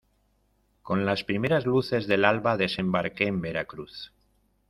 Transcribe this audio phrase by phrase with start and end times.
[0.81, 4.11] con las primeras luces del alba desembarqué en Veracruz.